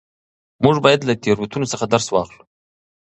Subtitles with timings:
[0.63, 2.43] موږ باید له تېروتنو درس واخلو.